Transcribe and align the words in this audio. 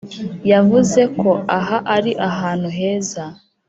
yavuze 0.51 1.01
ko 1.19 1.29
aha 1.57 1.77
ari 1.95 2.11
ahantu 2.29 2.67
heza. 2.77 3.23